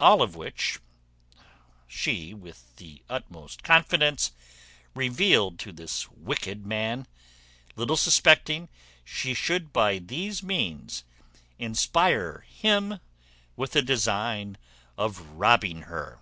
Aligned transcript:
All 0.00 0.26
which 0.26 0.80
she, 1.86 2.32
with 2.32 2.74
the 2.76 3.02
utmost 3.10 3.62
confidence, 3.62 4.32
revealed 4.94 5.58
to 5.58 5.70
this 5.70 6.08
wicked 6.10 6.64
man, 6.64 7.06
little 7.76 7.98
suspecting 7.98 8.70
she 9.04 9.34
should 9.34 9.70
by 9.70 9.98
these 9.98 10.42
means 10.42 11.04
inspire 11.58 12.40
him 12.48 13.00
with 13.54 13.76
a 13.76 13.82
design 13.82 14.56
of 14.96 15.20
robbing 15.32 15.82
her. 15.82 16.20